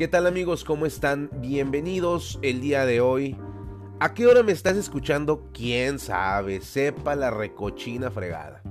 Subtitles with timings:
[0.00, 0.64] ¿Qué tal amigos?
[0.64, 1.28] ¿Cómo están?
[1.42, 3.36] Bienvenidos el día de hoy.
[3.98, 5.50] ¿A qué hora me estás escuchando?
[5.52, 6.62] ¿Quién sabe?
[6.62, 8.62] Sepa la recochina fregada.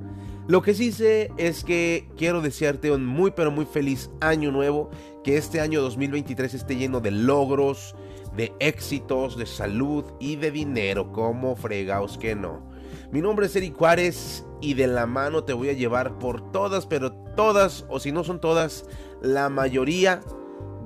[0.48, 4.90] Lo que sí sé es que quiero desearte un muy pero muy feliz año nuevo,
[5.24, 7.94] que este año 2023 esté lleno de logros,
[8.36, 12.68] de éxitos, de salud y de dinero, como fregaos que no.
[13.12, 16.88] Mi nombre es Eric Juárez y de la mano te voy a llevar por todas,
[16.88, 18.86] pero todas, o si no son todas,
[19.22, 20.22] la mayoría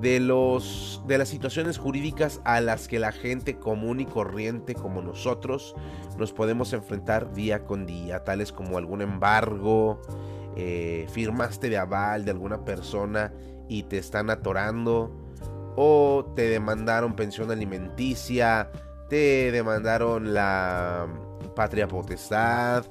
[0.04, 5.00] de, los, de las situaciones jurídicas a las que la gente común y corriente como
[5.00, 5.74] nosotros
[6.18, 10.02] nos podemos enfrentar día con día, tales como algún embargo,
[10.56, 13.32] eh, firmaste de aval de alguna persona
[13.66, 15.10] y te están atorando,
[15.74, 18.70] o te demandaron pensión alimenticia,
[19.08, 21.06] te demandaron la
[21.56, 22.84] patria potestad,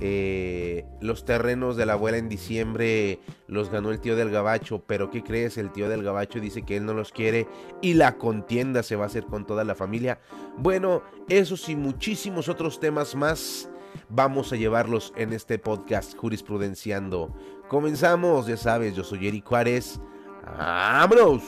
[0.00, 5.10] eh, los terrenos de la abuela en diciembre los ganó el tío del gabacho, pero
[5.10, 5.58] ¿qué crees?
[5.58, 7.48] El tío del gabacho dice que él no los quiere
[7.82, 10.20] y la contienda se va a hacer con toda la familia.
[10.56, 13.68] Bueno, esos y muchísimos otros temas más
[14.08, 17.34] vamos a llevarlos en este podcast Jurisprudenciando.
[17.68, 20.00] Comenzamos, ya sabes, yo soy Eric Juárez.
[20.44, 21.42] ¡Vámonos!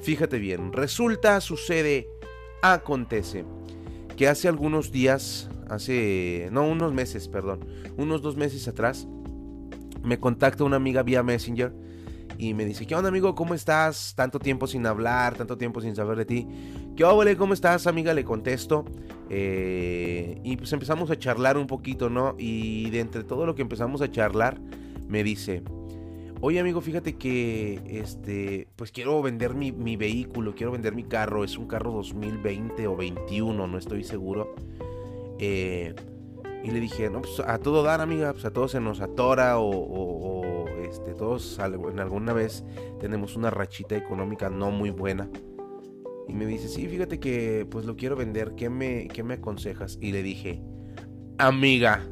[0.00, 2.08] Fíjate bien, resulta, sucede
[2.72, 3.44] Acontece
[4.16, 7.60] que hace algunos días, hace, no, unos meses, perdón,
[7.96, 9.06] unos dos meses atrás,
[10.02, 11.72] me contacta una amiga vía Messenger
[12.38, 13.34] y me dice, ¿qué onda amigo?
[13.34, 14.14] ¿Cómo estás?
[14.16, 16.48] Tanto tiempo sin hablar, tanto tiempo sin saber de ti.
[16.96, 17.36] ¿Qué onda?
[17.36, 18.12] ¿Cómo estás amiga?
[18.14, 18.84] Le contesto.
[19.30, 22.34] Eh, y pues empezamos a charlar un poquito, ¿no?
[22.38, 24.60] Y de entre todo lo que empezamos a charlar,
[25.08, 25.62] me dice,
[26.42, 31.44] Oye amigo, fíjate que este, pues quiero vender mi, vehículo, quiero vender mi carro.
[31.44, 34.54] Es un carro 2020 o 21, no estoy seguro.
[35.38, 35.94] Eh,
[36.62, 39.58] y le dije, no, pues a todo dar, amiga, pues a todos se nos atora
[39.58, 42.64] o, este, todos en alguna vez
[43.00, 45.30] tenemos una rachita económica no muy buena.
[46.28, 49.96] Y me dice, sí, fíjate que pues lo quiero vender, ¿qué me, qué me aconsejas?
[50.02, 50.60] Y le dije,
[51.38, 52.06] amiga,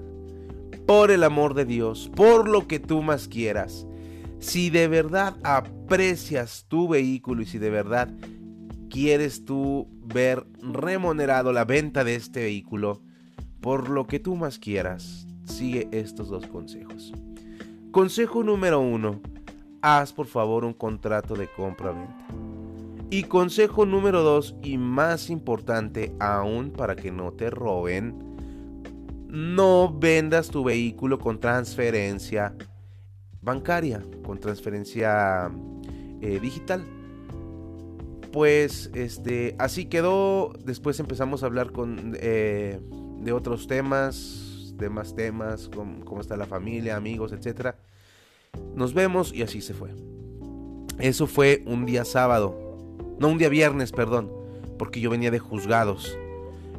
[0.87, 3.87] por el amor de Dios, por lo que tú más quieras,
[4.44, 8.12] si de verdad aprecias tu vehículo y si de verdad
[8.91, 13.00] quieres tú ver remunerado la venta de este vehículo,
[13.62, 17.15] por lo que tú más quieras, sigue estos dos consejos.
[17.91, 19.22] Consejo número uno,
[19.81, 22.26] haz por favor un contrato de compra-venta.
[23.09, 28.15] Y consejo número dos, y más importante aún para que no te roben,
[29.26, 32.55] no vendas tu vehículo con transferencia
[33.44, 35.50] bancaria, con transferencia
[36.21, 36.84] eh, digital.
[38.32, 40.53] Pues este, así quedó.
[40.65, 42.81] Después empezamos a hablar con, eh,
[43.21, 47.75] de otros temas, de más temas, cómo, está la familia, amigos, etc.
[48.75, 49.91] Nos vemos y así se fue.
[50.99, 52.59] Eso fue un día sábado.
[53.19, 54.32] No, un día viernes, perdón.
[54.78, 56.19] Porque yo venía de juzgados.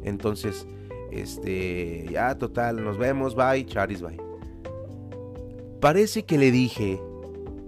[0.02, 0.66] Entonces,
[1.10, 4.25] este, ya total, nos vemos, bye, charis, bye.
[5.80, 7.00] Parece que le dije,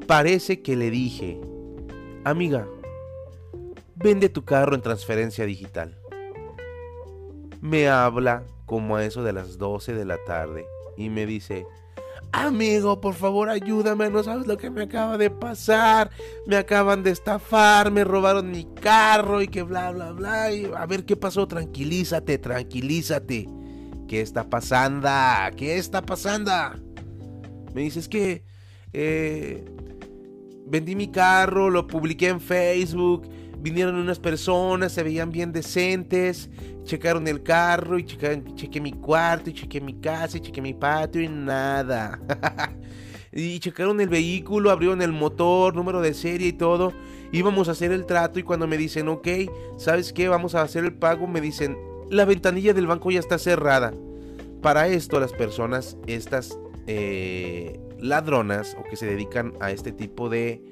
[0.07, 1.39] parece que le dije,
[2.25, 2.67] amiga,
[3.97, 5.99] vende tu carro en transferencia digital.
[7.61, 11.67] Me habla como a eso de las 12 de la tarde y me dice,
[12.33, 16.11] amigo, por favor ayúdame, no sabes lo que me acaba de pasar,
[16.47, 20.47] me acaban de estafar, me robaron mi carro y que bla, bla, bla,
[20.77, 23.49] a ver qué pasó, tranquilízate, tranquilízate.
[24.09, 25.11] ¿Qué está pasando?
[25.55, 26.51] ¿Qué está pasando?
[27.75, 28.43] Me dices que
[28.93, 29.65] eh,
[30.67, 36.51] vendí mi carro, lo publiqué en Facebook, vinieron unas personas, se veían bien decentes,
[36.85, 40.75] checaron el carro y checaron, chequé mi cuarto y chequé mi casa y chequé mi
[40.75, 42.21] patio y nada.
[43.33, 46.93] y checaron el vehículo, abrieron el motor, número de serie y todo.
[47.33, 49.29] Íbamos a hacer el trato y cuando me dicen, ok,
[49.77, 50.29] ¿sabes qué?
[50.29, 51.77] Vamos a hacer el pago, me dicen,
[52.11, 53.93] la ventanilla del banco ya está cerrada.
[54.63, 56.59] Para esto las personas, estas
[56.89, 60.63] eh, ladronas o que se dedican a este tipo de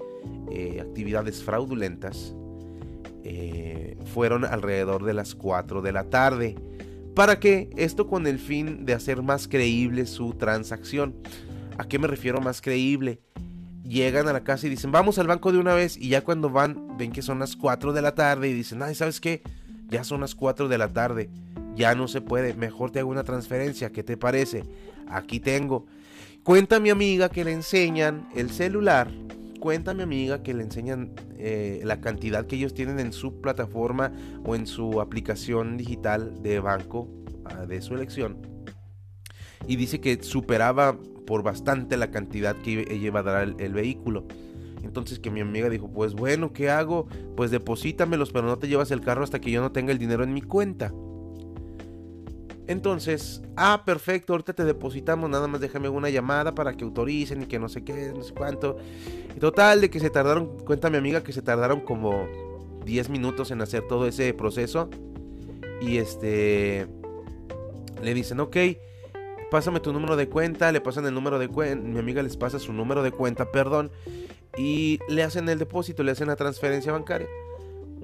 [0.51, 2.35] eh, actividades fraudulentas
[3.23, 6.57] eh, fueron alrededor de las 4 de la tarde.
[7.15, 7.69] ¿Para qué?
[7.77, 11.15] Esto con el fin de hacer más creíble su transacción.
[11.77, 13.21] ¿A qué me refiero más creíble?
[13.83, 15.97] Llegan a la casa y dicen, vamos al banco de una vez.
[15.97, 18.95] Y ya cuando van, ven que son las 4 de la tarde y dicen, ay,
[18.95, 19.43] ¿sabes qué?
[19.89, 21.29] Ya son las 4 de la tarde.
[21.75, 22.55] Ya no se puede.
[22.55, 23.91] Mejor te hago una transferencia.
[23.93, 24.65] ¿Qué te parece?
[25.09, 25.87] Aquí tengo.
[26.47, 29.11] Cuenta mi amiga que le enseñan el celular.
[29.59, 34.13] Cuenta mi amiga que le enseñan eh, la cantidad que ellos tienen en su plataforma
[34.45, 37.09] o en su aplicación digital de banco
[37.47, 38.37] ah, de su elección.
[39.67, 40.97] y dice que superaba
[41.27, 44.29] por bastante la cantidad que iba a dar el, vehículo.
[44.85, 47.09] Entonces que mi amiga dijo, pues bueno, ¿qué hago?
[47.37, 50.23] Pues deposítamelos, pero no te llevas el carro hasta que yo no tenga el dinero
[50.23, 50.93] en mi cuenta.
[52.69, 57.47] Entonces, ah, perfecto, ahorita te depositamos, nada más déjame una llamada para que autoricen y
[57.47, 58.77] que no sé qué, no sé cuánto.
[59.37, 62.27] Y total, de que se tardaron, cuenta mi amiga que se tardaron como
[62.85, 64.91] 10 minutos en hacer todo ese proceso.
[65.81, 66.89] Y este,
[68.03, 68.57] le dicen, ok,
[69.51, 72.59] pásame tu número de cuenta, le pasan el número de cuenta, mi amiga les pasa
[72.59, 73.93] su número de cuenta, perdón,
[74.57, 77.29] y le hacen el depósito, le hacen la transferencia bancaria.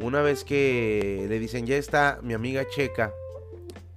[0.00, 3.12] Una vez que le dicen, ya está, mi amiga checa,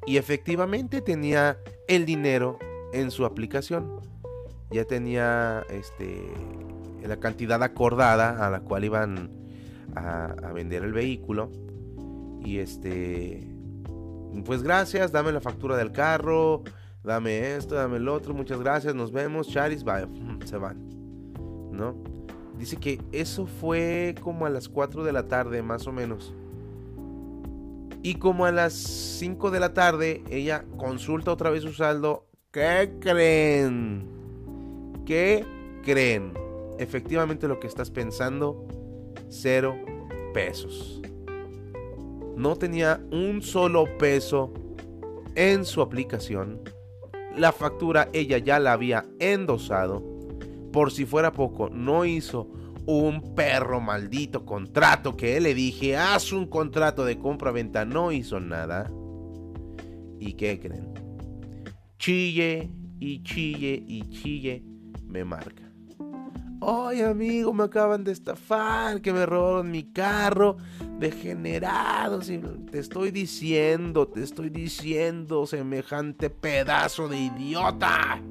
[0.06, 1.58] y efectivamente tenía
[1.88, 2.60] el dinero
[2.94, 4.00] en su aplicación.
[4.72, 6.22] Ya tenía este,
[7.04, 9.32] la cantidad acordada a la cual iban
[9.96, 11.52] a, vender el vehículo.
[12.44, 13.48] Y este,
[14.46, 16.64] pues gracias, dame la factura del carro,
[17.04, 20.08] dame esto, dame el otro, muchas gracias, nos vemos, Charis, vaya,
[20.46, 20.78] se van,
[21.72, 21.96] ¿no?
[22.58, 26.34] Dice que eso fue como a las 4 de la tarde, más o menos.
[28.06, 32.28] Y como a las 5 de la tarde, ella consulta otra vez su saldo.
[32.52, 34.08] ¿Qué creen?
[35.08, 35.44] ¿Qué
[35.84, 36.34] creen?
[36.78, 38.64] Efectivamente lo que estás pensando,
[39.28, 39.76] cero
[40.36, 41.02] pesos.
[42.36, 44.54] No tenía un solo peso
[45.34, 46.62] en su aplicación
[47.36, 50.04] la factura ella ya la había endosado.
[50.72, 52.48] Por si fuera poco, no hizo
[52.86, 58.92] un perro maldito contrato que le dije, haz un contrato de compra-venta, no hizo nada.
[60.20, 60.94] ¿Y qué creen?
[61.98, 64.64] Chille y chille y chille
[65.08, 65.64] me marca.
[66.62, 70.58] Ay, amigo, me acaban de estafar, que me robaron mi carro.
[71.00, 72.30] Degenerados.
[72.30, 72.40] Y
[72.72, 78.22] te estoy diciendo, te estoy diciendo, semejante pedazo de idiota.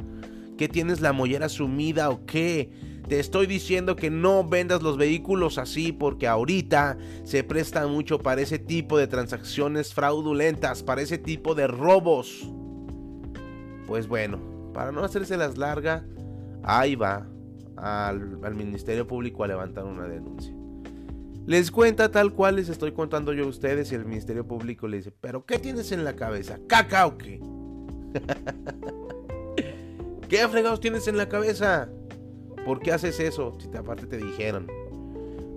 [0.56, 2.93] ¿Que tienes la mollera sumida o qué?
[3.08, 8.40] Te estoy diciendo que no vendas los vehículos así porque ahorita se presta mucho para
[8.40, 12.48] ese tipo de transacciones fraudulentas, para ese tipo de robos.
[13.86, 14.40] Pues bueno,
[14.72, 16.02] para no hacerse las largas,
[16.62, 17.28] ahí va
[17.76, 20.54] al, Ministerio Público a levantar una denuncia.
[21.46, 24.96] Les cuenta tal cual les estoy contando yo a ustedes y el Ministerio Público le
[24.98, 26.58] dice, pero ¿qué tienes en la cabeza?
[26.66, 27.38] ¿Caca qué?
[30.28, 31.90] ¿Qué fregados tienes en la cabeza?
[32.64, 33.54] ¿Por qué haces eso?
[33.60, 34.66] Si te, aparte te dijeron.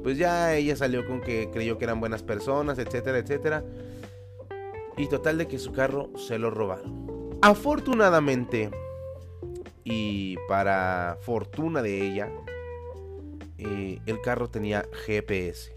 [0.04, 3.64] Pues ya ella salió con que creyó que eran buenas personas, etcétera, etcétera.
[4.98, 7.38] Y total de que su carro se lo robaron.
[7.42, 8.72] Afortunadamente,
[9.84, 12.32] y para fortuna de ella,
[13.58, 15.74] eh, el carro tenía GPS.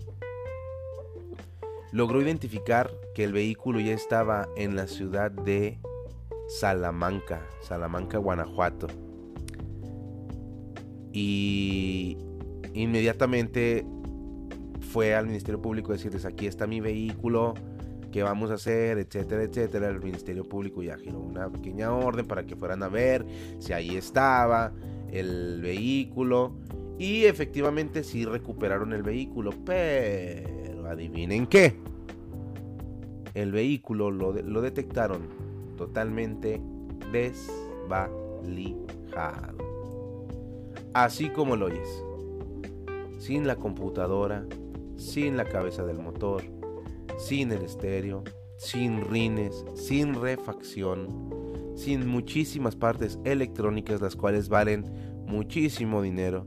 [1.92, 5.78] Logró identificar que el vehículo ya estaba en la ciudad de
[6.48, 8.86] Salamanca, Salamanca, Guanajuato.
[11.12, 12.16] Y
[12.74, 13.84] inmediatamente
[14.80, 17.54] fue al Ministerio Público a decirles, aquí está mi vehículo,
[18.10, 19.88] qué vamos a hacer, etcétera, etcétera.
[19.88, 23.24] El Ministerio Público ya giró una pequeña orden para que fueran a ver
[23.58, 24.72] si ahí estaba
[25.10, 26.52] el vehículo.
[26.98, 31.74] Y efectivamente sí recuperaron el vehículo, pero adivinen qué.
[33.32, 35.22] El vehículo lo, lo detectaron
[35.76, 36.60] totalmente
[37.12, 39.69] desvalijado.
[40.92, 42.04] Así como lo oyes.
[43.18, 44.44] Sin la computadora,
[44.96, 46.42] sin la cabeza del motor,
[47.18, 48.24] sin el estéreo,
[48.56, 51.30] sin rines, sin refacción,
[51.76, 54.84] sin muchísimas partes electrónicas las cuales valen
[55.26, 56.46] muchísimo dinero.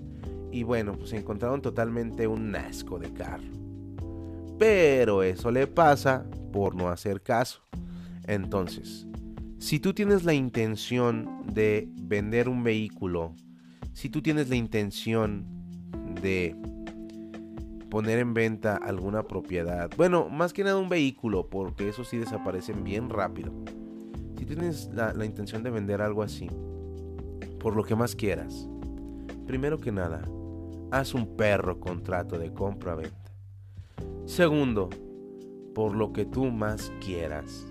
[0.51, 3.43] Y bueno, pues encontraron totalmente un asco de carro.
[4.59, 7.61] Pero eso le pasa por no hacer caso.
[8.27, 9.07] Entonces,
[9.57, 13.33] si tú tienes la intención de vender un vehículo,
[13.93, 15.45] si tú tienes la intención
[16.21, 16.55] de
[17.89, 19.89] poner en venta alguna propiedad.
[19.95, 23.53] Bueno, más que nada un vehículo, porque eso sí desaparecen bien rápido.
[24.37, 26.49] Si tienes la, intención de vender algo así,
[27.59, 28.67] por lo que más quieras,
[29.45, 30.27] primero que nada,
[30.91, 33.31] haz un perro contrato de compra-venta.
[34.25, 34.89] Segundo,
[35.75, 37.67] por lo que tú más quieras,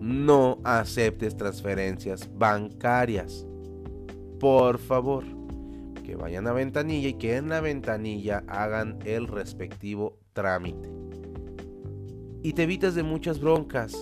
[0.00, 3.46] no aceptes transferencias bancarias.
[4.38, 5.39] Por favor
[6.10, 10.90] que vayan a ventanilla y que en la ventanilla hagan el respectivo trámite.
[12.42, 13.96] Y te evitas de muchas broncas,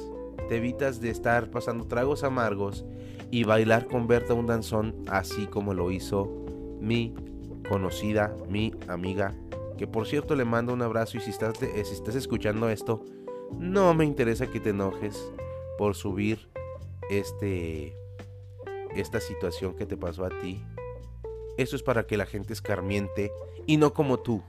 [0.48, 2.86] te evitas de estar pasando tragos amargos
[3.30, 6.46] y bailar con Berta un danzón así como lo hizo
[6.80, 7.14] mi
[7.68, 9.34] conocida, mi amiga,
[9.76, 13.04] que por cierto le mando un abrazo y si estás, eh, si estás escuchando esto,
[13.58, 15.30] no me interesa que te enojes
[15.76, 16.48] por subir
[17.10, 17.94] este
[18.96, 20.64] esta situación que te pasó a ti,
[21.58, 23.32] eso es para que la gente escarmiente
[23.66, 24.42] y no como tú,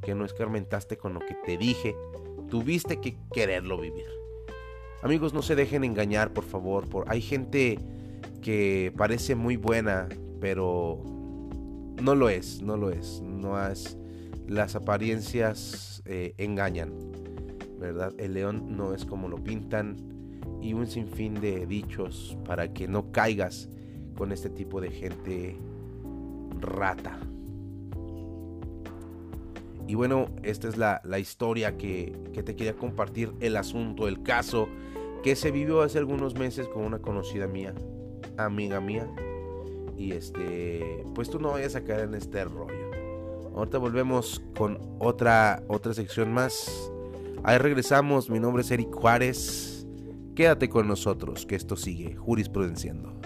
[0.00, 1.96] que no escarmentaste con lo que te dije,
[2.48, 4.06] tuviste que quererlo vivir.
[5.02, 6.88] Amigos, no se dejen engañar, por favor.
[6.88, 7.04] Por...
[7.08, 7.80] Hay gente
[8.40, 10.08] que parece muy buena,
[10.40, 11.02] pero
[12.00, 13.20] no lo es, no lo es.
[13.20, 13.98] No es.
[14.46, 16.92] Las apariencias eh, engañan,
[17.80, 18.12] ¿verdad?
[18.18, 19.96] El león no es como lo pintan
[20.60, 23.68] y un sinfín de dichos para que no caigas
[24.16, 25.58] con este tipo de gente
[26.62, 27.18] rata.
[29.86, 34.68] Y bueno, esta es la, historia que, que, te quería compartir, el asunto, el caso
[35.22, 37.74] que se vivió hace algunos meses con una conocida mía,
[38.36, 39.06] amiga mía.
[39.96, 42.90] Y este, pues tú no vayas a caer en este rollo.
[43.54, 46.90] Ahorita volvemos con otra, otra sección más.
[47.44, 49.86] Ahí regresamos, mi nombre es Eric Juárez.
[50.34, 53.21] Quédate con nosotros, que esto sigue jurisprudenciando.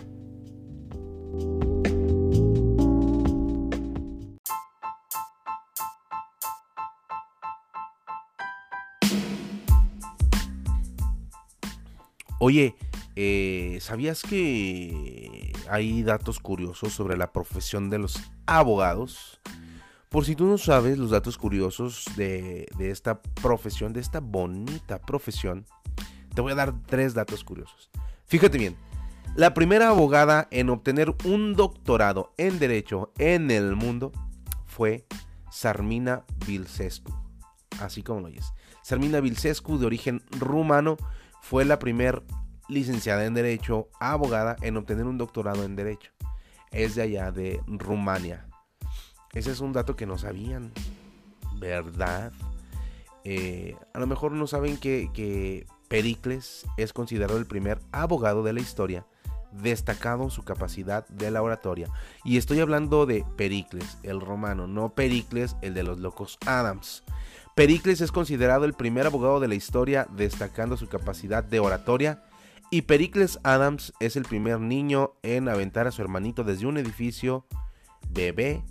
[12.39, 12.77] Oye,
[13.15, 19.41] eh, ¿sabías que hay datos curiosos sobre la profesión de los abogados?
[20.11, 25.65] Por si tú no sabes los datos curiosos de, esta profesión, de esta bonita profesión,
[26.35, 27.91] te voy a dar tres datos curiosos.
[28.27, 28.77] Fíjate bien,
[29.35, 34.13] la primera abogada en obtener un doctorado en Derecho en el mundo
[34.67, 35.07] fue
[35.51, 37.15] Sarmina Vilsescu.
[37.81, 38.53] Así como lo oyes.
[38.83, 40.99] Sarmina Vilsescu, de origen rumano,
[41.41, 42.23] fue la primer
[42.69, 46.11] licenciada en Derecho, abogada, en obtener un doctorado en Derecho.
[46.71, 48.49] Es de allá, de Rumania.
[49.33, 50.73] Ese es un dato que no sabían,
[51.59, 52.33] ¿verdad?
[53.25, 58.53] Eh, a lo mejor no saben que, que Pericles es considerado el primer abogado de
[58.53, 59.07] la historia,
[59.53, 61.89] destacado su capacidad de la oratoria.
[62.25, 67.05] Y estoy hablando de Pericles, el romano, no Pericles, el de los locos Adams.
[67.57, 72.23] Pericles es considerado el primer abogado de la historia, destacando su capacidad de oratoria.
[72.71, 77.47] Y Pericles Adams es el primer niño en aventar a su hermanito desde un edificio
[78.11, 78.63] bebé,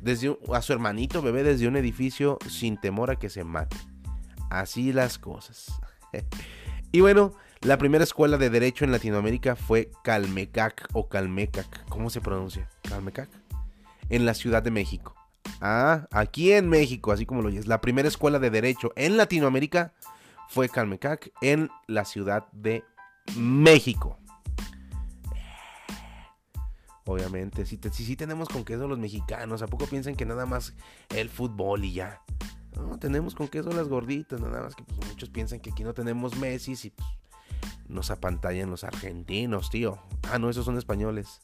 [0.00, 3.76] desde a su hermanito bebé desde un edificio sin temor a que se mate.
[4.50, 5.72] Así las cosas.
[6.92, 12.20] y bueno, la primera escuela de derecho en Latinoamérica fue Calmecac o Calmecac, ¿cómo se
[12.20, 12.68] pronuncia?
[12.88, 13.28] Calmecac,
[14.10, 15.19] en la Ciudad de México.
[15.60, 17.66] Ah, aquí en México, así como lo oyes.
[17.66, 19.92] La primera escuela de derecho en Latinoamérica
[20.48, 22.84] fue Calmecac en la Ciudad de
[23.36, 24.18] México.
[27.04, 29.62] Obviamente, si, sí tenemos con queso los mexicanos.
[29.62, 30.74] ¿A poco piensan que nada más
[31.10, 32.22] el fútbol y ya?
[32.76, 34.40] No, tenemos con queso las gorditas.
[34.40, 37.08] Nada más que pues, muchos piensan que aquí no tenemos Messi y pues,
[37.88, 39.98] nos apantallan los argentinos, tío.
[40.30, 41.40] Ah, no, esos son españoles.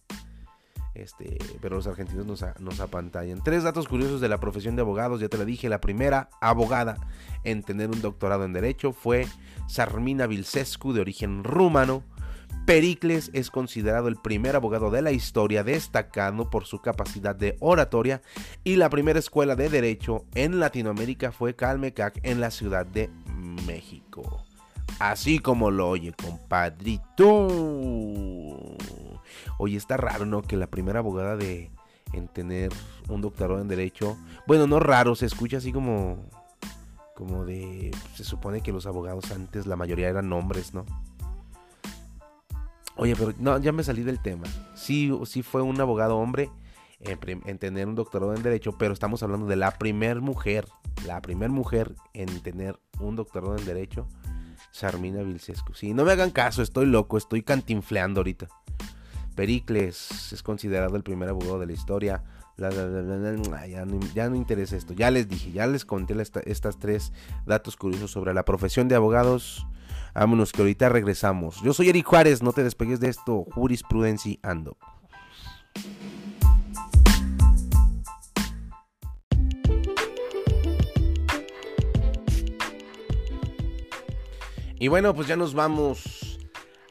[0.96, 3.42] Este, pero los argentinos nos, apantallan.
[3.44, 5.68] Tres datos curiosos de la profesión de abogados, ya te lo dije.
[5.68, 6.96] La primera abogada
[7.44, 9.26] en tener un doctorado en Derecho fue
[9.68, 12.02] Sarmina Vilsescu, de origen rumano.
[12.64, 18.22] Pericles es considerado el primer abogado de la historia, destacando por su capacidad de oratoria.
[18.64, 23.10] Y la primera escuela de Derecho en Latinoamérica fue Calmecac en la Ciudad de
[23.66, 24.46] México.
[24.98, 27.48] Así como lo oye, compadrito.
[29.58, 30.42] Oye, está raro, ¿no?
[30.42, 31.70] Que la primera abogada de
[32.12, 32.72] en tener
[33.08, 34.16] un doctorado en derecho,
[34.46, 36.24] bueno, no raro, se escucha así como
[37.14, 40.84] como de se supone que los abogados antes la mayoría eran hombres, ¿no?
[42.96, 44.46] Oye, pero no, ya me salí del tema.
[44.74, 46.50] Sí, sí fue un abogado hombre
[47.00, 50.66] en, tener un doctorado en derecho, pero estamos hablando de la primer mujer,
[51.06, 54.08] la primer mujer en tener un doctorado en derecho,
[54.70, 55.74] Sarmina Vilcescu.
[55.74, 58.48] Sí, no me hagan caso, estoy loco, estoy cantinfleando ahorita.
[59.36, 62.24] Pericles es considerado el primer abogado de la historia.
[62.56, 63.84] ya,
[64.30, 64.94] no, interesa esto.
[64.94, 66.16] Ya les dije, ya les conté
[66.46, 67.12] estas tres
[67.44, 69.66] datos curiosos sobre la profesión de abogados.
[70.14, 71.62] Vámonos que ahorita regresamos.
[71.62, 73.44] Yo soy Eric Juárez, no te despegues de esto.
[73.54, 74.78] Jurisprudencia ando.
[84.78, 86.38] Y bueno, pues ya nos vamos.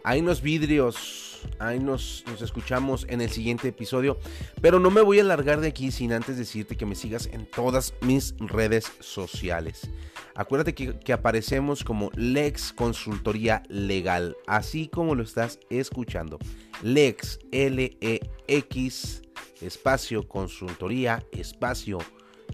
[0.03, 1.14] Hay unos vidrios
[1.59, 4.17] Ahí nos, escuchamos en el siguiente episodio.
[4.61, 7.45] Pero no me voy a alargar de aquí sin antes decirte que me sigas en
[7.45, 9.89] todas mis redes sociales.
[10.35, 16.39] Acuérdate que, que, aparecemos como Lex Consultoría Legal, así como lo estás escuchando.
[16.81, 19.21] Lex, L-E-X,
[19.61, 21.99] espacio consultoría, espacio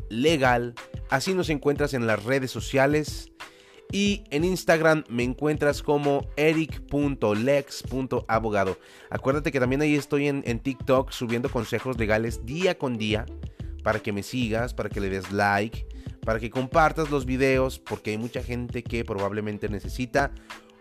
[0.10, 0.75] legal.
[1.10, 3.30] Así nos encuentras en las redes sociales.
[3.91, 8.77] Y en Instagram me encuentras como eric.lex.abogado.
[9.10, 13.25] Acuérdate que también ahí estoy en, TikTok subiendo consejos legales día con día
[13.83, 15.86] para que me sigas, para que le des like,
[16.24, 20.31] para que compartas los videos, porque hay mucha gente que probablemente necesita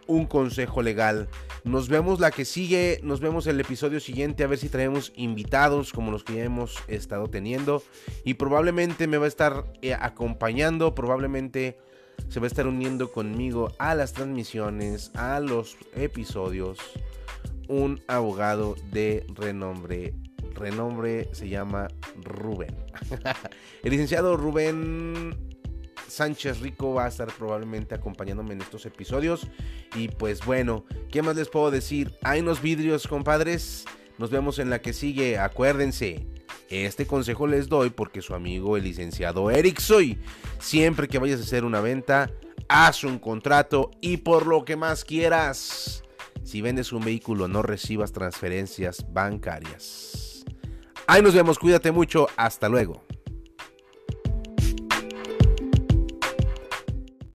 [0.07, 1.29] un consejo legal.
[1.65, 5.93] Nos vemos la que sigue, nos vemos el episodio siguiente a ver si traemos invitados
[5.93, 7.83] como los que ya hemos estado teniendo
[8.25, 11.79] y probablemente me va a estar eh, acompañando, probablemente
[12.29, 16.79] se va a estar uniendo conmigo a las transmisiones, a los episodios,
[17.69, 20.15] un abogado de renombre.
[20.55, 21.89] Renombre se llama
[22.23, 22.77] Rubén.
[23.83, 25.37] el licenciado Rubén
[26.11, 29.47] Sánchez Rico va a estar probablemente acompañándome en estos episodios.
[29.95, 32.13] Y pues bueno, ¿qué más les puedo decir?
[32.23, 33.85] Hay unos vidrios, compadres.
[34.19, 35.39] Nos vemos en la que sigue.
[35.39, 36.27] Acuérdense,
[36.71, 40.19] este consejo les doy porque su amigo el licenciado Eric soy.
[40.59, 42.31] Siempre que vayas a hacer una venta,
[42.69, 46.05] haz un contrato y por lo que más quieras.
[46.45, 50.45] Si vendes un vehículo, no recibas transferencias bancarias.
[51.07, 53.05] Ahí nos vemos, cuídate mucho, hasta luego.